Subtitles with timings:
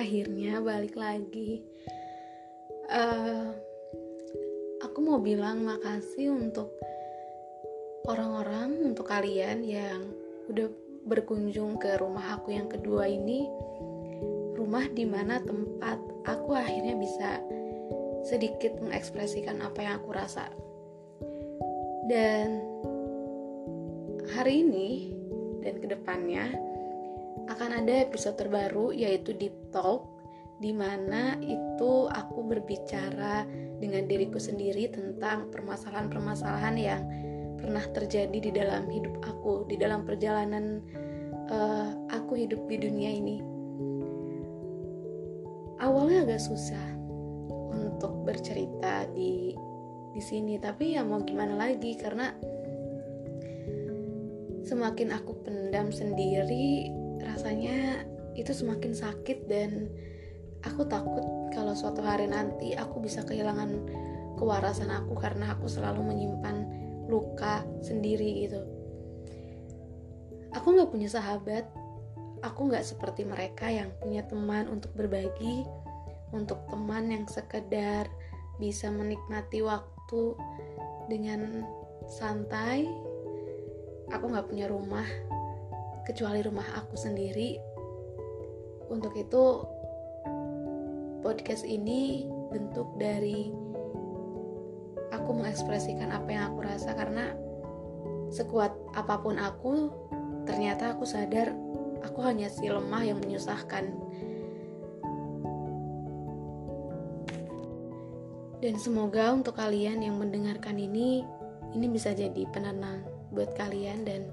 [0.00, 1.60] akhirnya balik lagi.
[2.88, 3.52] Uh,
[4.80, 6.72] aku mau bilang makasih untuk
[8.08, 10.08] orang-orang, untuk kalian yang
[10.48, 10.72] udah
[11.04, 13.44] berkunjung ke rumah aku yang kedua ini.
[14.56, 17.44] Rumah di mana tempat aku akhirnya bisa
[18.24, 20.48] sedikit mengekspresikan apa yang aku rasa.
[22.08, 22.64] Dan
[24.32, 25.12] hari ini
[25.60, 26.69] dan ke depannya
[27.50, 30.06] akan ada episode terbaru yaitu Deep Talk
[30.60, 33.48] di mana itu aku berbicara
[33.80, 37.02] dengan diriku sendiri tentang permasalahan-permasalahan yang
[37.56, 40.84] pernah terjadi di dalam hidup aku, di dalam perjalanan
[41.48, 43.40] uh, aku hidup di dunia ini.
[45.80, 46.86] Awalnya agak susah
[47.72, 49.56] untuk bercerita di
[50.12, 52.36] di sini, tapi ya mau gimana lagi karena
[54.60, 56.92] semakin aku pendam sendiri
[57.40, 58.04] rasanya
[58.36, 59.88] itu semakin sakit dan
[60.60, 61.24] aku takut
[61.56, 63.80] kalau suatu hari nanti aku bisa kehilangan
[64.36, 66.68] kewarasan aku karena aku selalu menyimpan
[67.08, 68.60] luka sendiri gitu.
[70.52, 71.64] Aku nggak punya sahabat.
[72.44, 75.64] Aku nggak seperti mereka yang punya teman untuk berbagi
[76.36, 78.04] untuk teman yang sekedar
[78.60, 80.36] bisa menikmati waktu
[81.08, 81.64] dengan
[82.04, 82.84] santai.
[84.12, 85.08] Aku nggak punya rumah
[86.10, 87.54] kecuali rumah aku sendiri.
[88.90, 89.62] Untuk itu,
[91.22, 93.54] podcast ini bentuk dari
[95.14, 97.30] aku mengekspresikan apa yang aku rasa karena
[98.34, 99.94] sekuat apa pun aku,
[100.50, 101.54] ternyata aku sadar
[102.02, 103.94] aku hanya si lemah yang menyusahkan.
[108.60, 111.22] Dan semoga untuk kalian yang mendengarkan ini,
[111.70, 114.26] ini bisa jadi penenang buat kalian dan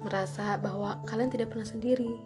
[0.00, 2.16] merasa bahwa kalian tidak pernah sendiri.